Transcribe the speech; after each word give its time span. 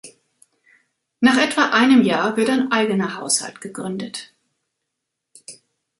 Nach 1.19 1.37
etwa 1.37 1.69
einem 1.73 2.01
Jahr 2.01 2.35
wird 2.35 2.49
ein 2.49 2.71
eigener 2.71 3.17
Haushalt 3.17 3.61
gegründet. 3.61 4.33